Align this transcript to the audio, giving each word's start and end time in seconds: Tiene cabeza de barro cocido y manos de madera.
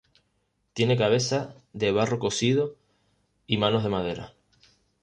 Tiene 0.73 0.97
cabeza 0.97 1.53
de 1.73 1.91
barro 1.91 2.17
cocido 2.17 2.75
y 3.45 3.57
manos 3.59 3.83
de 3.83 3.89
madera. 3.89 4.33